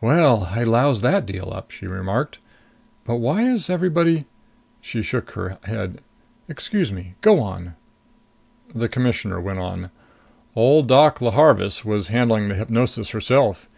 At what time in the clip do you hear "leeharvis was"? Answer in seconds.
11.20-12.06